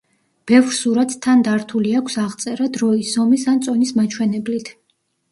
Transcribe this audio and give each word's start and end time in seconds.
ბევრ 0.51 0.71
სურათს 0.75 1.17
თან 1.25 1.43
დართული 1.47 1.91
აქვს 1.99 2.17
აღწერა 2.23 2.69
დროის, 2.77 3.11
ზომის 3.17 3.43
ან 3.53 3.61
წონის 3.67 3.93
მაჩვენებლით. 3.99 4.73